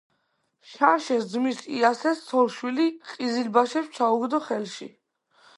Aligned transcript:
შანშეს 0.69 1.27
ძმის 1.33 1.59
იასეს 1.81 2.23
ცოლ-შვილი 2.31 2.87
ყიზილბაშებს 3.13 3.95
ჩაუგდო 3.99 4.45
ხელში. 4.49 4.93